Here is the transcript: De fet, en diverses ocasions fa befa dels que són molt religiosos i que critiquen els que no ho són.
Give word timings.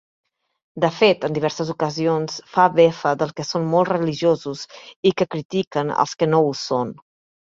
De 0.83 0.87
fet, 0.99 1.25
en 1.27 1.35
diverses 1.35 1.69
ocasions 1.73 2.37
fa 2.53 2.65
befa 2.79 3.11
dels 3.19 3.35
que 3.41 3.45
són 3.49 3.69
molt 3.73 3.93
religiosos 3.93 4.65
i 5.09 5.11
que 5.21 5.29
critiquen 5.35 5.93
els 6.05 6.17
que 6.23 6.33
no 6.33 6.41
ho 6.47 6.57
són. 6.65 6.95